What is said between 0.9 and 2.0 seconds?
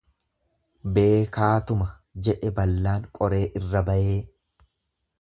Beekaatuma